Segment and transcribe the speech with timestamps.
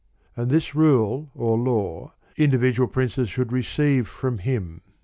[0.35, 4.91] And this rule, or law, individual princes should receive from him.just 4.